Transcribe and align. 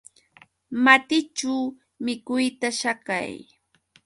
Matićhu 0.83 1.55
mikuyta 2.05 2.69
chakay. 2.79 3.31